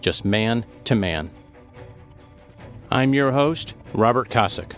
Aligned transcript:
just 0.00 0.24
man 0.24 0.64
to 0.84 0.94
man. 0.94 1.30
I'm 2.90 3.14
your 3.14 3.32
host, 3.32 3.74
Robert 3.92 4.30
Kosick. 4.30 4.74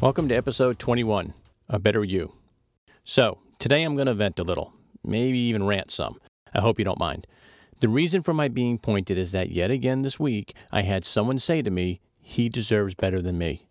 Welcome 0.00 0.28
to 0.28 0.34
episode 0.34 0.78
21 0.78 1.34
A 1.68 1.78
Better 1.78 2.02
You. 2.02 2.32
So, 3.04 3.38
today 3.58 3.82
I'm 3.82 3.96
going 3.96 4.06
to 4.06 4.14
vent 4.14 4.38
a 4.38 4.44
little, 4.44 4.72
maybe 5.04 5.38
even 5.38 5.66
rant 5.66 5.90
some. 5.90 6.18
I 6.54 6.60
hope 6.60 6.78
you 6.78 6.84
don't 6.84 6.98
mind. 6.98 7.26
The 7.80 7.88
reason 7.88 8.22
for 8.22 8.32
my 8.32 8.48
being 8.48 8.78
pointed 8.78 9.18
is 9.18 9.32
that 9.32 9.50
yet 9.50 9.70
again 9.70 10.02
this 10.02 10.20
week 10.20 10.54
I 10.70 10.82
had 10.82 11.04
someone 11.04 11.38
say 11.38 11.62
to 11.62 11.70
me, 11.70 12.00
he 12.22 12.48
deserves 12.48 12.94
better 12.94 13.20
than 13.20 13.38
me. 13.38 13.66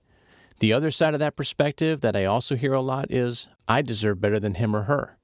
The 0.60 0.74
other 0.74 0.92
side 0.92 1.14
of 1.14 1.20
that 1.22 1.36
perspective 1.36 2.02
that 2.02 2.16
I 2.16 2.26
also 2.26 2.56
hear 2.56 2.74
a 2.74 2.82
lot 2.82 3.10
is, 3.10 3.50
I 3.68 3.82
deserve 3.82 4.20
better 4.20 4.40
than 4.40 4.56
him 4.56 4.76
or 4.76 4.84
her. 4.84 5.19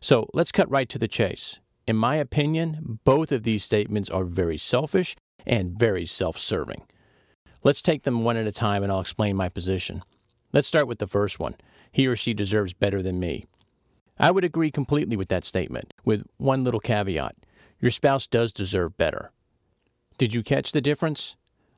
So 0.00 0.28
let's 0.32 0.52
cut 0.52 0.70
right 0.70 0.88
to 0.88 0.98
the 0.98 1.08
chase. 1.08 1.58
In 1.86 1.96
my 1.96 2.16
opinion, 2.16 3.00
both 3.04 3.32
of 3.32 3.42
these 3.42 3.64
statements 3.64 4.10
are 4.10 4.24
very 4.24 4.56
selfish 4.56 5.16
and 5.46 5.78
very 5.78 6.06
self 6.06 6.38
serving. 6.38 6.82
Let's 7.62 7.82
take 7.82 8.04
them 8.04 8.24
one 8.24 8.36
at 8.36 8.46
a 8.46 8.52
time 8.52 8.82
and 8.82 8.90
I'll 8.90 9.00
explain 9.00 9.36
my 9.36 9.48
position. 9.48 10.02
Let's 10.52 10.68
start 10.68 10.88
with 10.88 10.98
the 10.98 11.06
first 11.06 11.38
one 11.38 11.56
he 11.92 12.06
or 12.06 12.14
she 12.14 12.32
deserves 12.32 12.72
better 12.72 13.02
than 13.02 13.18
me. 13.18 13.44
I 14.18 14.30
would 14.30 14.44
agree 14.44 14.70
completely 14.70 15.16
with 15.16 15.28
that 15.28 15.44
statement, 15.44 15.92
with 16.04 16.24
one 16.36 16.62
little 16.62 16.78
caveat 16.78 17.34
your 17.80 17.90
spouse 17.90 18.26
does 18.26 18.52
deserve 18.52 18.96
better. 18.98 19.32
Did 20.18 20.34
you 20.34 20.42
catch 20.42 20.72
the 20.72 20.82
difference? 20.82 21.36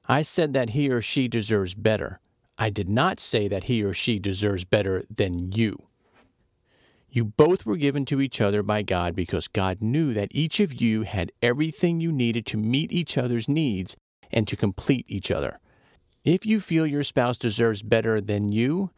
I 0.08 0.22
said 0.22 0.52
that 0.52 0.70
he 0.70 0.90
or 0.90 1.00
she 1.00 1.28
deserves 1.28 1.74
better. 1.74 2.18
I 2.58 2.70
did 2.70 2.88
not 2.88 3.20
say 3.20 3.46
that 3.48 3.64
he 3.64 3.84
or 3.84 3.94
she 3.94 4.18
deserves 4.18 4.64
better 4.64 5.04
than 5.08 5.52
you. 5.52 5.78
You 7.14 7.26
both 7.26 7.66
were 7.66 7.76
given 7.76 8.06
to 8.06 8.22
each 8.22 8.40
other 8.40 8.62
by 8.62 8.80
God 8.80 9.14
because 9.14 9.46
God 9.46 9.82
knew 9.82 10.14
that 10.14 10.28
each 10.30 10.60
of 10.60 10.80
you 10.80 11.02
had 11.02 11.30
everything 11.42 12.00
you 12.00 12.10
needed 12.10 12.46
to 12.46 12.56
meet 12.56 12.90
each 12.90 13.18
other's 13.18 13.50
needs 13.50 13.98
and 14.30 14.48
to 14.48 14.56
complete 14.56 15.04
each 15.08 15.30
other. 15.30 15.60
If 16.24 16.46
you 16.46 16.58
feel 16.58 16.86
your 16.86 17.02
spouse 17.02 17.36
deserves 17.36 17.82
better 17.82 18.18
than 18.18 18.50
you, 18.50 18.92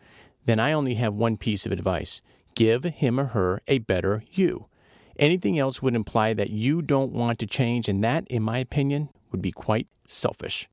then 0.45 0.61
I 0.61 0.73
only 0.73 0.95
have 0.95 1.13
one 1.13 1.37
piece 1.37 1.67
of 1.67 1.73
advice 1.73 2.23
give 2.55 2.85
him 2.85 3.19
or 3.19 3.25
her 3.25 3.61
a 3.67 3.79
better 3.79 4.23
you. 4.31 4.67
Anything 5.19 5.59
else 5.59 5.83
would 5.83 5.97
imply 5.97 6.35
that 6.35 6.51
you 6.51 6.83
don't 6.83 7.13
want 7.13 7.41
to 7.41 7.49
change, 7.49 7.89
and 7.89 8.05
that, 8.05 8.29
in 8.29 8.45
my 8.45 8.59
opinion, 8.59 9.09
would 9.33 9.43
be 9.43 9.51
quite 9.51 9.89
selfish. 10.07 10.69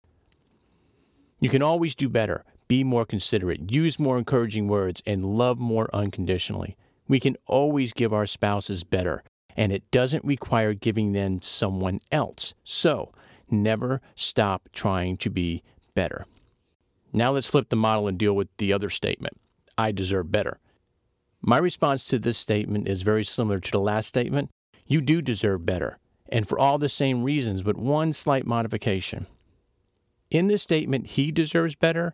You 1.40 1.50
can 1.50 1.64
always 1.64 1.96
do 1.96 2.08
better, 2.08 2.46
be 2.68 2.84
more 2.84 3.04
considerate, 3.04 3.72
use 3.72 3.98
more 3.98 4.20
encouraging 4.20 4.68
words, 4.68 5.02
and 5.08 5.26
love 5.26 5.58
more 5.58 5.90
unconditionally. 5.92 6.78
We 7.08 7.20
can 7.20 7.38
always 7.46 7.94
give 7.94 8.14
our 8.14 8.26
spouses 8.26 8.84
better, 8.84 9.24
and 9.56 9.72
it 9.72 9.90
doesn't 9.92 10.26
require 10.26 10.74
giving 10.74 11.14
them 11.14 11.42
someone 11.42 12.00
else. 12.12 12.54
So, 12.64 13.12
never 13.50 14.02
stop 14.16 14.70
trying 14.72 15.18
to 15.18 15.30
be 15.30 15.64
better. 15.94 16.26
Now 17.14 17.32
let's 17.32 17.48
flip 17.48 17.70
the 17.70 17.76
model 17.76 18.08
and 18.08 18.18
deal 18.18 18.34
with 18.34 18.48
the 18.58 18.72
other 18.72 18.90
statement 18.90 19.38
I 19.78 19.92
deserve 19.92 20.32
better. 20.32 20.60
My 21.42 21.58
response 21.58 22.06
to 22.06 22.20
this 22.20 22.38
statement 22.38 22.88
is 22.88 23.02
very 23.02 23.24
similar 23.24 23.60
to 23.60 23.72
the 23.72 23.80
last 23.80 24.08
statement. 24.08 24.50
You 24.86 25.02
do 25.02 25.22
deserve 25.22 25.66
better, 25.66 25.98
and 26.30 26.48
for 26.48 26.60
all 26.60 26.78
the 26.78 26.90
same 26.90 27.24
reasons, 27.24 27.64
but 27.64 27.78
one 27.78 28.14
slight 28.14 28.46
modification. 28.46 29.28
In 30.30 30.48
this 30.48 30.64
statement, 30.64 31.08
he 31.08 31.32
deserves 31.32 31.76
better, 31.76 32.14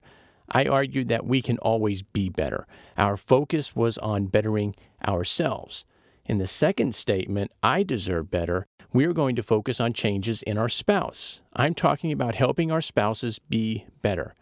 I 0.50 0.66
argued 0.66 1.08
that 1.10 1.26
we 1.26 1.42
can 1.42 1.58
always 1.60 2.04
be 2.04 2.30
better. 2.30 2.68
Our 2.98 3.18
focus 3.18 3.76
was 3.76 3.98
on 3.98 4.28
bettering 4.28 4.76
ourselves. 5.06 5.86
In 6.26 6.38
the 6.38 6.48
second 6.48 6.96
statement, 6.96 7.52
I 7.64 7.84
deserve 7.84 8.30
better, 8.32 8.68
we 8.94 9.06
are 9.06 9.14
going 9.14 9.36
to 9.36 9.44
focus 9.44 9.80
on 9.80 9.94
changes 9.94 10.42
in 10.44 10.58
our 10.58 10.70
spouse. 10.70 11.42
I'm 11.56 11.74
talking 11.74 12.12
about 12.12 12.36
helping 12.36 12.72
our 12.72 12.82
spouses 12.82 13.40
be 13.40 13.86
better. 14.02 14.34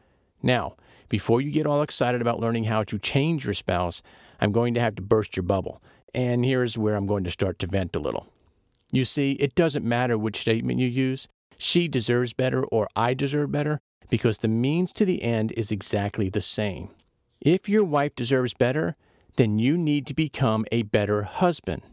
Now, 0.41 0.75
before 1.09 1.41
you 1.41 1.51
get 1.51 1.67
all 1.67 1.81
excited 1.81 2.21
about 2.21 2.39
learning 2.39 2.65
how 2.65 2.83
to 2.83 2.99
change 2.99 3.45
your 3.45 3.53
spouse, 3.53 4.01
I'm 4.39 4.51
going 4.51 4.73
to 4.75 4.81
have 4.81 4.95
to 4.95 5.01
burst 5.01 5.35
your 5.35 5.43
bubble. 5.43 5.81
And 6.13 6.45
here's 6.45 6.77
where 6.77 6.95
I'm 6.95 7.07
going 7.07 7.23
to 7.23 7.31
start 7.31 7.59
to 7.59 7.67
vent 7.67 7.95
a 7.95 7.99
little. 7.99 8.27
You 8.91 9.05
see, 9.05 9.33
it 9.33 9.55
doesn't 9.55 9.83
matter 9.85 10.17
which 10.17 10.37
statement 10.37 10.79
you 10.79 10.87
use, 10.87 11.27
she 11.59 11.87
deserves 11.87 12.33
better 12.33 12.63
or 12.65 12.87
I 12.95 13.13
deserve 13.13 13.51
better 13.51 13.81
because 14.09 14.37
the 14.37 14.47
means 14.47 14.93
to 14.93 15.05
the 15.05 15.23
end 15.23 15.51
is 15.53 15.71
exactly 15.71 16.29
the 16.29 16.41
same. 16.41 16.89
If 17.41 17.69
your 17.69 17.83
wife 17.83 18.15
deserves 18.15 18.53
better, 18.53 18.95
then 19.35 19.59
you 19.59 19.77
need 19.77 20.07
to 20.07 20.13
become 20.13 20.65
a 20.71 20.83
better 20.83 21.23
husband. 21.23 21.83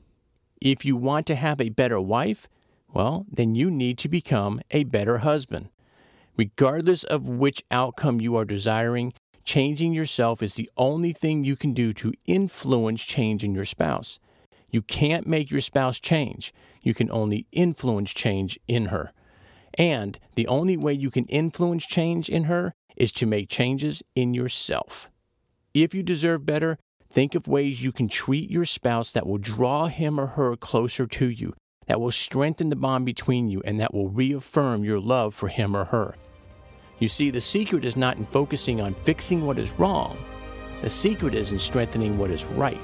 If 0.61 0.85
you 0.85 0.97
want 0.97 1.27
to 1.27 1.35
have 1.35 1.61
a 1.61 1.71
better 1.71 2.01
wife, 2.01 2.49
well, 2.93 3.27
then 3.31 3.55
you 3.55 3.71
need 3.71 3.99
to 3.99 4.09
become 4.09 4.61
a 4.71 4.85
better 4.85 5.19
husband. 5.19 5.69
Regardless 6.37 7.05
of 7.05 7.29
which 7.29 7.65
outcome 7.71 8.21
you 8.21 8.37
are 8.37 8.45
desiring, 8.45 9.13
changing 9.45 9.93
yourself 9.93 10.43
is 10.43 10.55
the 10.55 10.71
only 10.77 11.13
thing 11.13 11.45
you 11.45 11.57
can 11.57 11.73
do 11.73 11.93
to 11.95 12.13
influence 12.27 13.05
change 13.05 13.45
in 13.45 13.55
your 13.55 13.65
spouse. 13.65 14.19
You 14.71 14.83
can't 14.83 15.27
make 15.27 15.51
your 15.51 15.61
spouse 15.61 16.01
change, 16.01 16.55
you 16.81 16.95
can 16.95 17.11
only 17.11 17.47
influence 17.53 18.13
change 18.15 18.59
in 18.67 18.87
her. 18.87 19.13
And 19.79 20.19
the 20.35 20.47
only 20.47 20.77
way 20.77 20.93
you 20.93 21.11
can 21.11 21.25
influence 21.27 21.87
change 21.87 22.29
in 22.29 22.45
her 22.45 22.75
is 22.97 23.13
to 23.13 23.27
make 23.27 23.49
changes 23.49 24.03
in 24.15 24.35
yourself. 24.35 25.11
If 25.75 25.95
you 25.95 26.03
deserve 26.03 26.45
better, 26.45 26.79
think 27.11 27.35
of 27.35 27.49
ways 27.49 27.83
you 27.83 27.93
can 27.93 28.09
treat 28.09 28.51
your 28.51 28.65
spouse 28.65 29.13
that 29.13 29.27
will 29.27 29.39
draw 29.39 29.87
him 29.87 30.21
or 30.21 30.29
her 30.29 30.57
closer 30.57 31.07
to 31.07 31.29
you, 31.29 31.55
that 31.87 32.01
will 32.01 32.11
strengthen 32.11 32.69
the 32.69 32.77
bond 32.77 33.07
between 33.07 33.49
you, 33.49 33.63
and 33.65 33.81
that 33.81 33.95
will 33.95 34.09
reaffirm 34.09 34.85
your 34.85 35.01
love 35.01 35.35
for 35.35 35.49
him 35.49 35.77
or 35.77 35.85
her. 35.87 36.15
You 36.99 37.09
see, 37.09 37.31
the 37.31 37.41
secret 37.41 37.85
is 37.85 37.97
not 37.97 38.19
in 38.19 38.27
focusing 38.27 38.81
on 38.81 38.95
fixing 38.95 39.47
what 39.47 39.59
is 39.59 39.73
wrong, 39.73 40.19
the 40.83 40.91
secret 40.91 41.35
is 41.35 41.53
in 41.53 41.59
strengthening 41.59 42.19
what 42.19 42.31
is 42.31 42.45
right. 42.45 42.81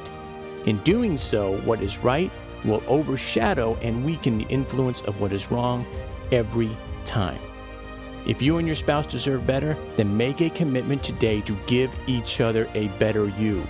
In 0.67 0.79
doing 0.79 1.19
so, 1.19 1.59
what 1.59 1.83
is 1.83 1.99
right 1.99 2.31
will 2.65 2.83
overshadow 2.87 3.77
and 3.83 4.05
weaken 4.05 4.39
the 4.39 4.47
influence 4.49 5.01
of 5.03 5.21
what 5.21 5.33
is 5.33 5.51
wrong, 5.51 5.87
every 6.33 6.77
time. 7.05 7.41
If 8.27 8.43
you 8.43 8.59
and 8.59 8.67
your 8.67 8.77
spouse 8.77 9.07
deserve 9.07 9.47
better, 9.47 9.75
then 9.97 10.17
make 10.17 10.41
a 10.41 10.51
commitment 10.51 11.03
today 11.03 11.41
to 11.43 11.57
give 11.67 11.95
each 12.07 12.41
other 12.41 12.69
a 12.75 12.89
better 12.99 13.29
you. 13.29 13.67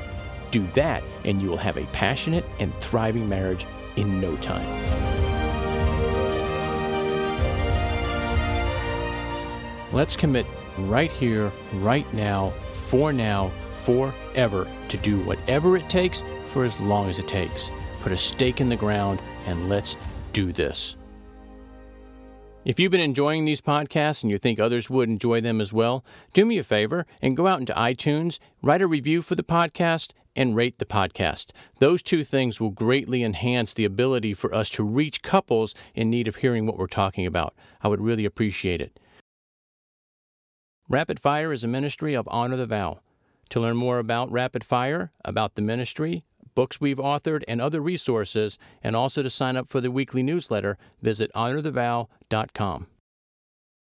Do 0.51 0.67
that, 0.69 1.03
and 1.25 1.41
you 1.41 1.49
will 1.49 1.57
have 1.59 1.77
a 1.77 1.85
passionate 1.87 2.45
and 2.59 2.75
thriving 2.81 3.29
marriage 3.29 3.67
in 3.97 4.21
no 4.21 4.37
time. 4.37 4.67
Let's 9.93 10.17
commit 10.17 10.47
right 10.79 11.11
here, 11.11 11.51
right 11.75 12.11
now, 12.13 12.51
for 12.71 13.13
now, 13.13 13.51
forever, 13.67 14.69
to 14.89 14.97
do 14.99 15.21
whatever 15.21 15.77
it 15.77 15.89
takes 15.89 16.25
for 16.45 16.65
as 16.65 16.79
long 16.81 17.09
as 17.09 17.19
it 17.19 17.29
takes. 17.29 17.71
Put 18.01 18.13
a 18.13 18.17
stake 18.17 18.61
in 18.61 18.69
the 18.69 18.77
ground 18.77 19.21
and 19.47 19.69
let's 19.69 19.97
do 20.33 20.53
this. 20.53 20.97
If 22.69 22.79
you've 22.79 22.93
been 22.93 23.01
enjoying 23.01 23.47
these 23.47 23.63
podcasts 23.63 24.23
and 24.23 24.31
you 24.31 24.37
think 24.37 24.61
others 24.61 24.91
would 24.91 25.09
enjoy 25.09 25.41
them 25.41 25.59
as 25.59 25.73
well, 25.73 26.05
do 26.35 26.45
me 26.45 26.59
a 26.59 26.63
favor 26.63 27.07
and 27.23 27.35
go 27.35 27.47
out 27.47 27.61
into 27.61 27.73
iTunes, 27.73 28.39
write 28.61 28.83
a 28.83 28.87
review 28.87 29.23
for 29.23 29.35
the 29.35 29.43
podcast, 29.43 30.13
and 30.37 30.55
rate 30.55 30.79
the 30.79 30.85
podcast. 30.85 31.53
Those 31.79 32.03
two 32.03 32.23
things 32.25 32.61
will 32.61 32.69
greatly 32.69 33.25
enhance 33.25 33.73
the 33.73 33.87
ability 33.87 34.35
for 34.35 34.55
us 34.55 34.69
to 34.71 34.85
reach 34.85 35.23
couples 35.23 35.75
in 35.95 36.11
need 36.11 36.29
of 36.29 36.37
hearing 36.37 36.67
what 36.67 36.77
we're 36.77 36.89
talking 36.89 37.25
about. 37.25 37.55
I 37.81 37.89
would 37.89 38.03
really 38.03 38.27
appreciate 38.27 38.83
it. 38.83 39.01
Rapid 40.91 41.19
Fire 41.21 41.55
is 41.55 41.65
a 41.65 41.69
ministry 41.69 42.13
of 42.13 42.29
Honor 42.31 42.57
the 42.57 42.67
Vow. 42.67 43.01
To 43.49 43.61
learn 43.61 43.79
more 43.79 43.99
about 43.99 44.31
Rapid 44.31 44.63
Fire, 44.63 45.11
about 45.25 45.55
the 45.55 45.63
ministry, 45.63 46.23
books 46.59 46.81
we've 46.81 46.99
authored, 46.99 47.45
and 47.47 47.61
other 47.61 47.81
resources, 47.81 48.59
and 48.83 48.97
also 48.97 49.23
to 49.23 49.31
sign 49.31 49.57
up 49.57 49.69
for 49.69 49.81
the 49.81 49.93
weekly 49.93 50.25
newsletter, 50.25 50.77
visit 51.01 51.31
honorthevow.com. 51.33 52.89